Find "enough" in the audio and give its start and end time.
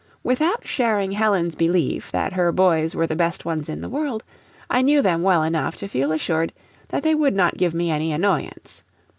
5.43-5.75